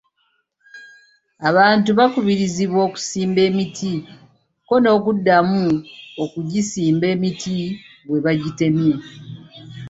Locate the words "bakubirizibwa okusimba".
1.99-3.39